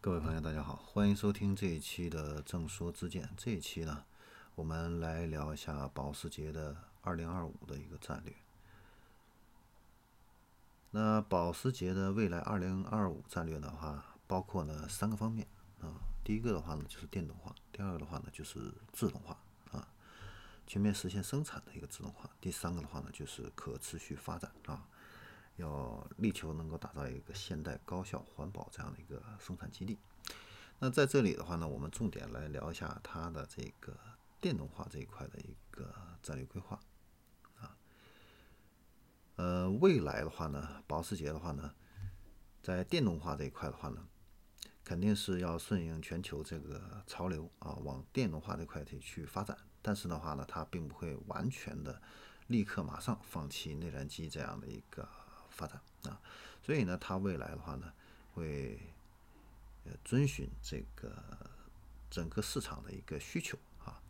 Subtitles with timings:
[0.00, 3.28] 各位朋友，大家好，欢迎收听这一期的正说之见。
[3.36, 4.04] 这一期呢，
[4.54, 8.32] 我们来聊一下保时捷的二零二五的一个战略。
[10.92, 15.48] 那保时捷的未来二零二五战略的话，包括呢三个方面
[15.80, 15.98] 啊。
[16.22, 19.36] 第一个的话呢就是电动化，第二个的话呢就是自动化
[19.72, 19.88] 啊，
[20.64, 22.30] 全面实现生产的一个自动化。
[22.40, 24.86] 第三个的话呢就是可持续发展啊。
[25.58, 29.98] 要力求能够打造一个现代、高效、环保这样的一个生产基地。
[30.78, 33.98] 那在这里的话呢，我们重点来聊一下它的这个
[34.40, 36.78] 电动化这一块的一个战略规划
[37.60, 37.76] 啊。
[39.34, 41.74] 呃，未来的话呢，保时捷的话呢，
[42.62, 44.06] 在电动化这一块的话呢，
[44.84, 49.58] 肯定是要顺应全球这个潮流啊，往电动化这块去发展。
[49.82, 52.00] 但是的话呢，它并不会完全的
[52.46, 55.08] 立刻马上放弃内燃机这样的一个。
[55.58, 56.20] 发展啊，
[56.62, 57.92] 所以呢，它未来的话呢，
[58.32, 58.78] 会
[59.84, 61.12] 呃遵循这个
[62.08, 64.00] 整个市场的一个需求啊，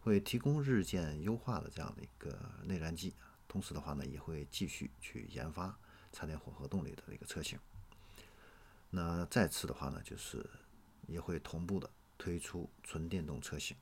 [0.00, 3.12] 会提供日渐优化的这样的一个内燃机，
[3.48, 5.76] 同时的话呢，也会继续去研发
[6.12, 7.58] 插电混合动力的一个车型。
[8.90, 10.48] 那再次的话呢，就是
[11.08, 13.76] 也会同步的推出纯电动车型。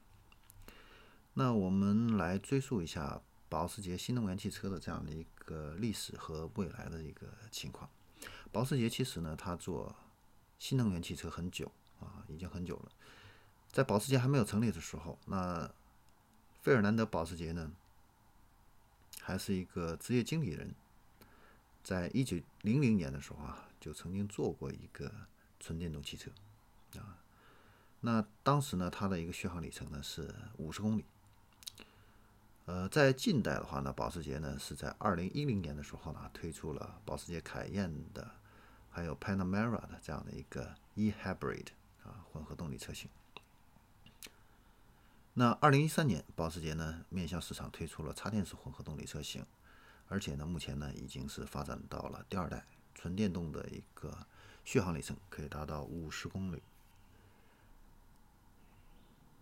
[1.34, 3.20] 那我们来追溯一下。
[3.50, 7.90] 保时捷新能源汽车的这样的一个历史和未来的一个情况，
[8.52, 9.94] 保时捷其实呢，它做
[10.58, 12.92] 新能源汽车很久啊，已经很久了。
[13.72, 15.68] 在保时捷还没有成立的时候，那
[16.62, 17.72] 费尔南德·保时捷呢，
[19.20, 20.72] 还是一个职业经理人，
[21.82, 25.12] 在一九零零年的时候啊，就曾经做过一个
[25.58, 26.30] 纯电动汽车
[26.96, 27.18] 啊。
[28.00, 31.04] 那当时呢，它的一个续航里程呢是五十公里。
[32.70, 38.30] 呃，在近代的话呢，保时捷呢是在二零一零年的时候呢推出了保时捷凯宴的，
[38.88, 41.66] 还有 Panamera 的这样的一个 e-hybrid
[42.04, 43.10] 啊混合动力车型。
[45.34, 49.44] 那二零一三年，保时捷呢面向市场推出了插电式混合动力车型，
[50.06, 52.64] 而且呢目前呢已经是发展到了第二代
[52.94, 54.16] 纯电动的一个
[54.64, 56.62] 续航里程可以达到五十公里。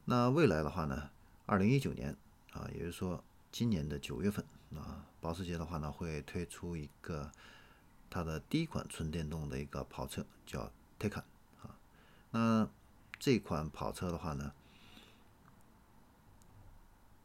[0.07, 1.11] 那未来的话呢，
[1.45, 2.17] 二零一九年。
[2.53, 3.23] 啊，也就是说，
[3.53, 4.45] 今年的九月份
[4.75, 7.31] 啊，保时捷的话呢，会推出一个
[8.11, 11.23] 它的第一款纯电动的一个跑车，叫 Taycan
[11.63, 11.79] 啊。
[12.31, 12.69] 那
[13.19, 14.53] 这款跑车的话呢，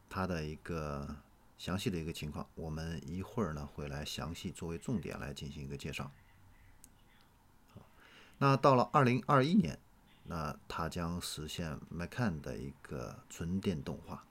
[0.08, 1.16] 它的一个
[1.58, 6.10] 详细的一个情况，我们一会儿呢会来详细作为重点来进行一个介绍。
[8.38, 9.78] 那到了二零二一年，
[10.24, 14.24] 那它将实现 Macan 的一个纯电动化。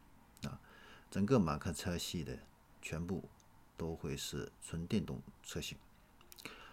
[1.13, 2.39] 整个马克车系的
[2.81, 3.29] 全部
[3.77, 5.77] 都会是纯电动车型。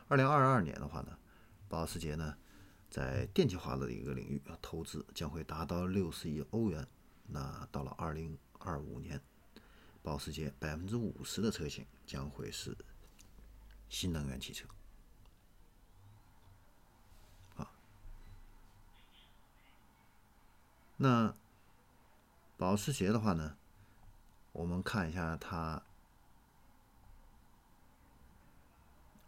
[0.09, 1.19] 二零二二年的话呢，
[1.69, 2.39] 保时捷呢
[2.89, 6.89] 在电气化的一个领域投资将会达到六十亿欧元。
[7.27, 9.21] 那到了二零二五年，
[10.03, 12.75] 保时捷百分之五十的车型将会是
[13.91, 14.67] 新能源汽车。
[17.57, 17.71] 啊，
[20.97, 21.35] 那
[22.57, 23.59] 保时捷的话呢？
[24.61, 25.83] 我们看一下它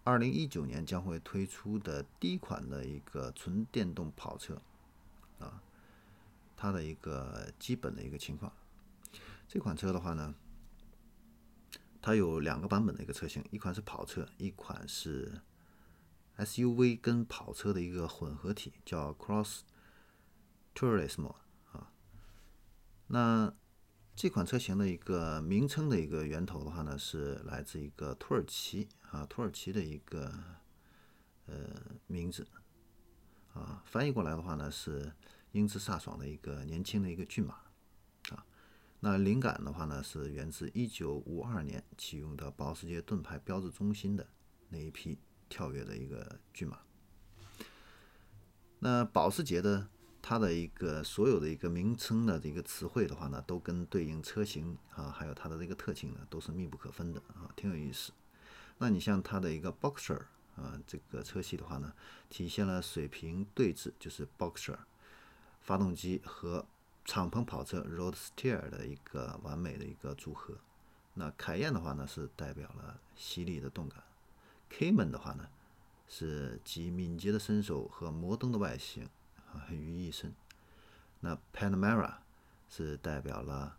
[0.04, 4.60] 二零一九年将会推出的第一款的一个纯电动跑车
[5.38, 5.62] 啊，
[6.54, 8.52] 它的一个基本的一个情况。
[9.48, 10.34] 这款车的话呢，
[12.02, 15.40] 它有两个版本的一个车型，一款是跑车，一款是
[16.36, 19.60] SUV 跟跑车的一个混合体，叫 Cross
[20.74, 21.28] Tourism
[21.72, 21.90] 啊。
[23.06, 23.54] 那
[24.14, 30.32] 这款车型的一个名称的一个源头的话呢，是来自一个土耳其啊，土耳其的一个
[31.46, 31.54] 呃
[32.06, 32.46] 名字
[33.54, 35.12] 啊，翻译过来的话呢是
[35.52, 37.54] 英姿飒爽的一个年轻的一个骏马
[38.28, 38.46] 啊。
[39.00, 44.28] 那灵感的话呢是源自一九五二年启用的保时捷盾牌标志中心的
[44.68, 45.18] 那一匹
[45.48, 46.78] 跳跃的一个骏马。
[48.78, 49.88] 那保时捷的。
[50.24, 58.12] 它的一个所有的一个名称的这个词汇的话呢，都跟对应车型啊，还有它的这个特性呢，都是密不可分的啊，挺有意思。
[58.78, 60.20] 那你像它的一个 Boxer
[60.54, 61.92] 啊，这个车系的话呢，
[62.30, 64.78] 体现了水平对置，就是 Boxer
[65.60, 66.64] 发动机和
[67.04, 70.54] 敞篷跑车 Roadster 的一个完美的一个组合。
[71.14, 74.02] 那凯宴的话呢，是代表了犀利的动感
[74.70, 75.48] ；Cayman 的话呢，
[76.06, 79.08] 是集敏捷的身手和摩登的外形。
[79.52, 80.34] 啊，于一身。
[81.20, 82.14] 那 Panamera
[82.68, 83.78] 是代表了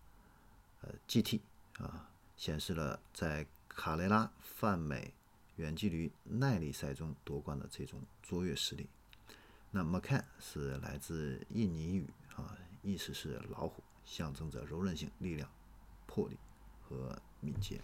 [0.81, 1.42] 呃 GT
[1.80, 5.14] 啊，显示了在卡雷拉泛美
[5.56, 8.90] 远距离耐力赛中夺冠的这种卓越实力。
[9.72, 15.50] 那 Macan 是来自印尼语啊，意思是老虎，象征着柔韧性、力量、
[16.06, 16.38] 魄力
[16.81, 17.81] 和敏捷。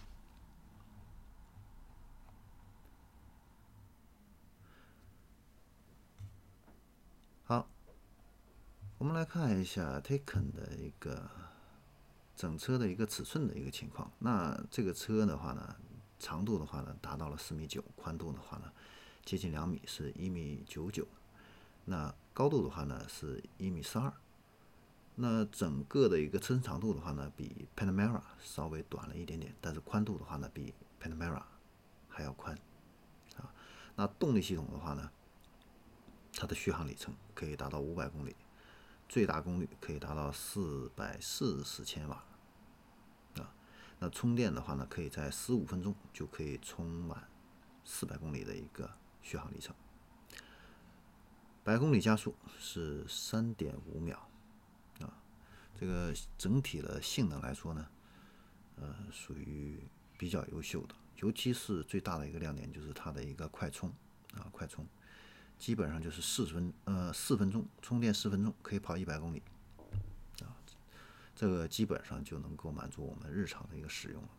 [7.44, 7.68] 好，
[9.00, 11.30] 我们来看一下 Taken 的一个
[12.36, 14.12] 整车的一个尺寸的一个情况。
[14.20, 15.74] 那这个车的话呢，
[16.20, 18.70] 长度的话呢达到了四米九，宽度的话呢
[19.24, 21.08] 接近两米，是一米九九。
[21.86, 24.12] 那高度的话呢是一米四二。
[25.16, 31.42] 那整个的一个车身长度的话呢，比 Panamera 稍微短了一点点，但是宽度的话呢，比 Panamera
[32.10, 32.54] 还要宽。
[33.38, 33.48] 啊，
[33.96, 35.10] 那动力系统的话呢？
[36.34, 38.36] 它的续航里程可以达到五百公里，
[39.10, 42.24] 最大功率可以达到四百四十千瓦，
[43.38, 43.52] 啊，
[43.98, 47.28] 那充电的话呢，可以在十五分钟就可以充满
[47.84, 48.88] 四百公里的一个
[49.24, 49.76] 续航里程，
[51.64, 54.30] 百公里加速是三点五秒，
[55.02, 55.12] 啊，
[55.74, 57.88] 这个整体的性能来说呢，
[58.76, 59.90] 呃，属于
[60.20, 63.90] 比较优秀的，尤其是最大的一个亮点就是它的一个快充，
[64.36, 64.86] 啊，快充。
[65.60, 69.44] 基本上就是四分呃四分钟充电四分钟可以跑一百公里，
[70.42, 70.56] 啊，
[71.36, 74.30] 这个基本上就能够满足我们日常的一个使用了。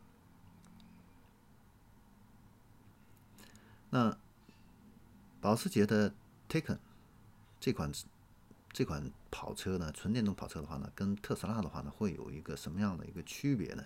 [3.90, 4.16] 那
[5.42, 6.14] 保时捷的
[6.48, 6.78] Taycan
[7.60, 7.92] 这款
[8.72, 13.84] 这款跑车呢，纯电动跑车的话呢，跟特斯拉的话呢，会有一个什么样的一个区别呢？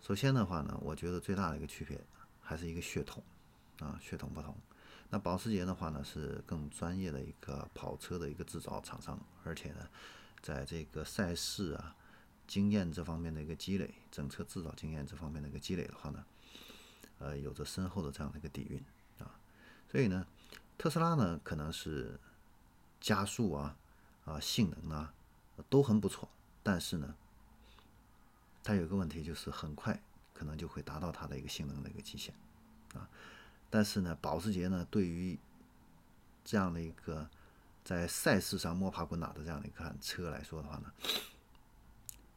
[0.00, 2.00] 首先的话呢，我觉得最大的一个区别
[2.40, 3.22] 还是一个血统
[3.80, 4.56] 啊，血统不同。
[5.14, 9.86] 那保时捷的话呢，是更专业的一个跑车的一个制造厂商，而且呢，
[10.40, 11.94] 在这个赛事啊
[12.46, 16.24] 经验这方面的一个积累，整车制造经验这方面的一个积累的话呢，
[17.18, 18.82] 呃，有着深厚的这样的一个底蕴
[19.18, 19.38] 啊。
[19.90, 20.26] 所以呢，
[20.78, 22.18] 特斯拉呢可能是
[22.98, 23.76] 加速啊
[24.24, 25.12] 啊性能啊
[25.68, 26.26] 都很不错，
[26.62, 27.14] 但是呢，
[28.62, 32.34] 它有个问题就是很快可能就会达到它的一个性能的一个极限
[32.94, 33.06] 啊。
[33.72, 35.38] 但是呢，保时捷呢，对于
[36.44, 37.26] 这样的一个
[37.82, 40.92] 在赛事上摸爬滚打的这样的一款车来说的话呢，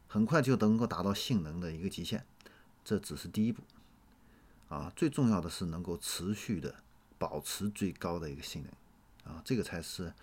[0.08, 2.24] 很快就能够达到性能的一个极限，
[2.82, 3.62] 这只是第一步
[4.70, 4.90] 啊。
[4.96, 6.74] 最重要的是能够持续的
[7.18, 10.14] 保持最高的一个性能啊，这个才是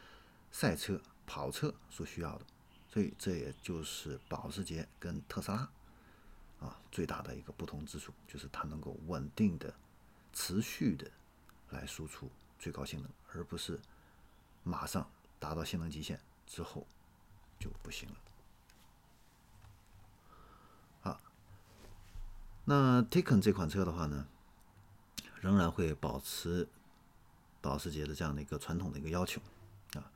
[0.51, 2.45] 赛车跑车所需要的。
[2.89, 5.69] 所以这也就是保时捷跟特斯拉
[6.59, 9.71] 啊最大的一个不同之处，就是它能够稳定的。
[10.33, 11.09] 持续的
[11.69, 13.79] 来输出最高性能，而不是
[14.63, 15.09] 马上
[15.39, 16.85] 达到性能极限之后
[17.59, 18.15] 就不行了。
[21.01, 21.21] 好，
[22.65, 24.27] 那 Taycan 这款车的话呢，
[25.39, 26.67] 仍然会保持
[27.61, 29.39] 保时捷的这样的一个传统的一个要求
[29.93, 30.11] 啊。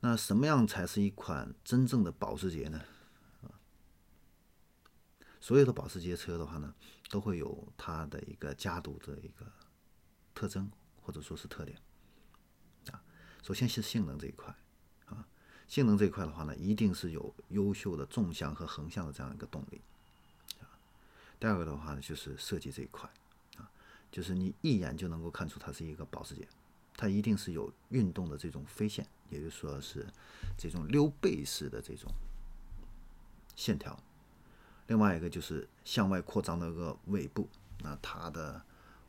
[0.00, 2.80] 那什么样才是一款真正的保时捷呢？
[5.40, 6.74] 所有的保时捷车的话呢，
[7.08, 9.46] 都会有它的一个家族的一个
[10.34, 10.70] 特征
[11.00, 11.78] 或者说是特点
[12.90, 13.02] 啊。
[13.42, 14.54] 首先是性能这一块
[15.06, 15.26] 啊，
[15.66, 19.80] 性能这一块的话呢，一定是有优秀的纵向和横向的这样一个动力
[20.60, 20.66] 啊。
[21.38, 23.08] 第二个的话呢，就是设计这一块
[23.56, 23.70] 啊，
[24.10, 26.46] 就是你一眼就能够看出它是一个保时捷，
[26.96, 30.06] 它一定是有运动的这种飞线，也就说是
[30.58, 32.12] 这种溜背式的这种
[33.54, 33.98] 线条。
[34.88, 37.48] 另外一个就是向外扩张的一个尾部，
[37.80, 38.62] 那它的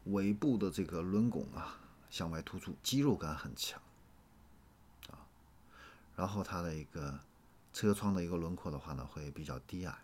[0.06, 3.82] 尾部的这个轮拱啊向外突出，肌肉感很强
[5.10, 5.26] 啊。
[6.16, 7.18] 然后它的一个
[7.74, 9.98] 车窗的一个轮廓的话呢，会比较低矮。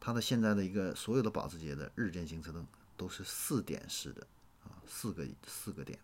[0.00, 4.26] 它的现在的一个所有的保时捷的日间行车灯都是四点式的
[4.64, 5.98] 啊，四个四个点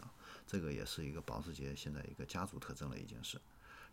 [0.00, 0.10] 啊，
[0.46, 3.40] 这个也是一个保时捷现在一个家族特征了已经是。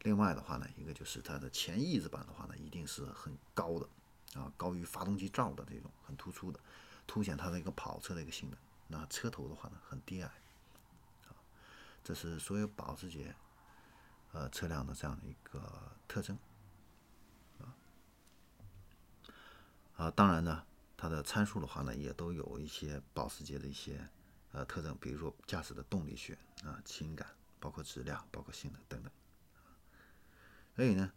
[0.03, 3.89] 另外的话呢，一个就是它的前翼子板的话呢，一定是很高的。
[4.35, 6.59] 啊，高于发动机罩的这种很突出的，
[7.07, 8.59] 凸显它的一个跑车的一个性能。
[8.87, 10.29] 那车头的话呢，很低矮，
[11.27, 11.31] 啊，
[12.03, 13.33] 这是所有保时捷
[14.33, 16.37] 呃车辆的这样的一个特征，
[17.59, 17.73] 啊，
[19.95, 20.65] 啊，当然呢，
[20.97, 24.05] 它的参数的话呢，也都有一些保时捷的一些
[24.51, 27.27] 呃特征，比如说驾驶的动力学啊、轻感，
[27.59, 29.11] 包括质量、包括性能等等，
[30.75, 31.11] 所以呢。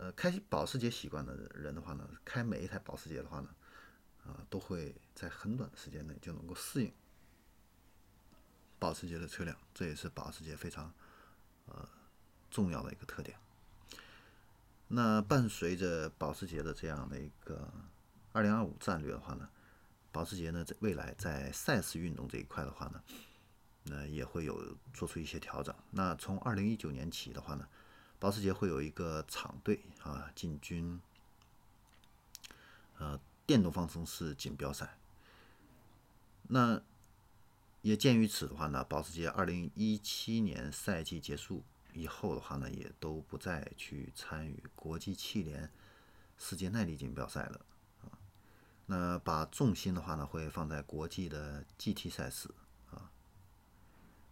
[0.00, 3.50] 呃，开保时捷习惯的人的话呢，开每一台保时捷的话呢，
[4.24, 6.90] 啊，都会在很短的时间内就能够适应
[8.78, 10.90] 保时捷的车辆，这也是保时捷非常
[11.66, 11.86] 呃
[12.50, 13.36] 重要的一个特点。
[14.88, 17.70] 那伴随着保时捷的这样的一个
[18.32, 19.50] 二零二五战略的话呢，
[20.10, 23.02] 保时捷呢在未来在赛事运动这一块的话呢，
[23.82, 25.74] 那也会有做出一些调整。
[25.90, 27.68] 那从二零一九年起的话呢，
[28.20, 31.00] 保时捷会有一个厂队啊进军
[32.98, 34.96] 呃电动方程式锦标赛。
[36.48, 36.82] 那
[37.82, 45.70] 也鉴于此的话呢，保时捷二零一七年赛季结束以后的话呢，也都不再去参与国际汽联
[46.36, 47.60] 世界耐力锦标赛了
[48.02, 48.18] 啊。
[48.84, 52.50] 那把重心的话呢，会放在国际的 GT 赛事
[52.90, 53.10] 啊。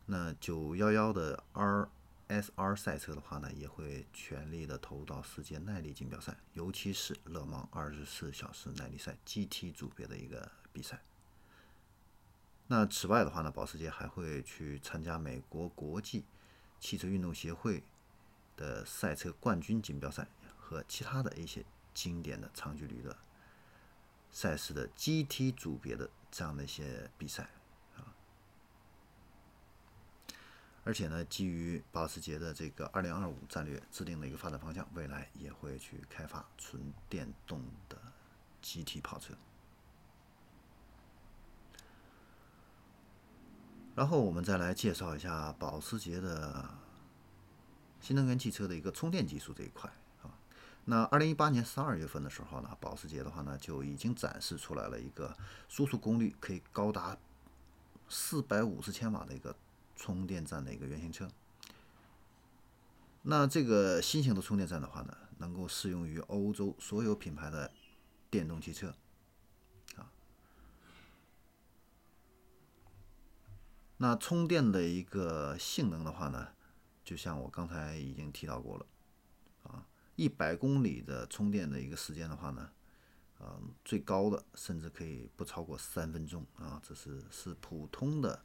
[0.04, 1.88] 那九幺幺的 R
[2.28, 11.02] S R 赛车的话呢，也会全力的投入到世界耐力锦标赛，尤其是勒芒二十四小时耐力赛 GT 组别的一个比赛。
[12.66, 16.26] 那此外的话呢，保时捷还会去参加美国国际
[16.78, 17.82] 汽车运动协会
[18.56, 23.16] 的赛车冠军锦标赛和其他的一些经典的长距离的
[24.30, 27.49] 赛事的 GT 组别的这样的一些比赛
[27.97, 28.12] 啊。
[30.88, 37.99] 而且呢，基于保时捷的这个2025战略制定的一个发展方向，未来也会去开发纯电动的
[38.62, 39.35] GT 跑车。
[43.95, 46.66] 然后我们再来介绍一下保时捷的
[48.00, 49.92] 新能源汽车的一个充电技术这一块
[50.23, 50.33] 啊。
[50.87, 55.37] 那二零一八年十二月份的时候呢，保时捷的话呢就已经展示出来了一个
[55.68, 57.14] 输出功率可以高达
[58.09, 59.54] 四百五十千瓦的一个
[59.98, 61.28] 充电站的一个原型车。
[63.22, 67.70] 那这个新型的充电站的话呢，能够适用于欧洲所有品牌的
[68.30, 68.94] 电动汽车。
[69.96, 70.08] 啊
[74.00, 76.48] 那充电的一个性能的话呢，
[77.04, 78.86] 就像我刚才已经提到过了，
[79.64, 82.70] 啊，一百公里的充电的一个时间的话呢，
[83.40, 88.40] 啊，最高的甚至可以不超过三分钟啊，这是是普通的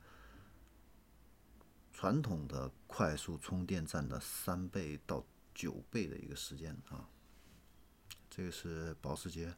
[1.93, 5.23] 传统的快速充电站的三倍到
[5.53, 7.07] 九倍的一个时间啊，
[8.29, 9.55] 这个是保时捷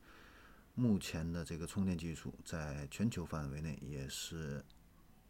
[0.75, 4.63] 目前的这个充电技术，在全球范围内也是。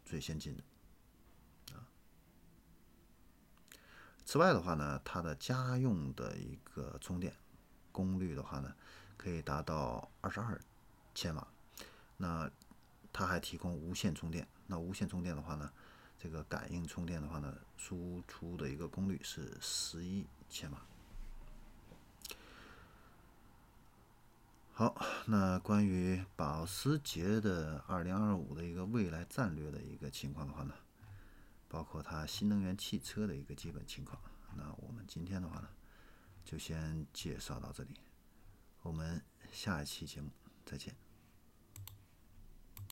[0.08, 1.82] 最先进的啊。
[4.24, 7.34] 此外的话呢，它的家用的一个充电
[7.92, 8.76] 功率的话呢，
[9.18, 10.62] 可以达到二十二
[11.16, 11.48] 千瓦。
[12.18, 12.48] 那
[13.12, 14.48] 它还提供无线充电。
[14.68, 15.74] 那无线充电的话呢，
[16.26, 20.82] 这个感应充电的话呢，输出的一个功率是十一千瓦。
[24.74, 30.74] 好，那关于保时捷的二零二五的一个未来战略的一个情况的话呢，
[31.68, 34.20] 包括它新能源汽车的一个基本情况，
[34.56, 35.70] 那我们今天的话呢，
[36.44, 37.94] 就先介绍到这里，
[38.82, 40.32] 我们下一期节目
[40.66, 41.05] 再见。